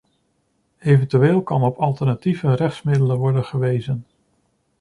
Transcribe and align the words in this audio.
Eventueel 0.79 1.43
kan 1.43 1.61
op 1.63 1.77
alternatieve 1.77 2.53
rechtsmiddelen 2.53 3.17
worden 3.17 3.45
gewezen. 3.45 4.05